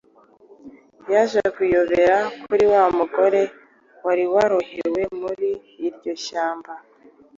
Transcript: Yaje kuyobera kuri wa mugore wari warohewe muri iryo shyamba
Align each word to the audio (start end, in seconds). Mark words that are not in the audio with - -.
Yaje 1.11 1.41
kuyobera 1.55 2.17
kuri 2.45 2.65
wa 2.73 2.83
mugore 2.97 3.41
wari 4.05 4.23
warohewe 4.33 5.01
muri 5.21 5.49
iryo 5.87 6.13
shyamba 6.25 6.73